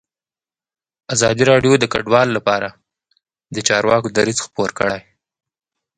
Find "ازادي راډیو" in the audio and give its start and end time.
1.13-1.73